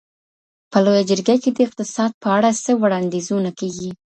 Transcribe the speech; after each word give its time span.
په 0.71 0.77
لویه 0.85 1.03
جرګه 1.09 1.35
کي 1.43 1.49
د 1.53 1.59
اقتصاد 1.67 2.11
په 2.21 2.27
اړه 2.37 2.49
څه 2.63 2.71
وړاندیزونه 2.81 3.49
کیږي؟ 3.59 3.89